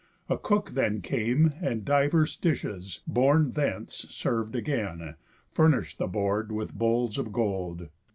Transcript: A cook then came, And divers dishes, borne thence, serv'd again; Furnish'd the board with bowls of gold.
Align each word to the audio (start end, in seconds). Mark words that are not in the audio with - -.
A 0.29 0.37
cook 0.39 0.71
then 0.71 1.01
came, 1.01 1.53
And 1.61 1.85
divers 1.85 2.35
dishes, 2.35 3.01
borne 3.05 3.51
thence, 3.51 4.07
serv'd 4.09 4.55
again; 4.55 5.13
Furnish'd 5.51 5.99
the 5.99 6.07
board 6.07 6.51
with 6.51 6.73
bowls 6.73 7.19
of 7.19 7.31
gold. 7.31 7.87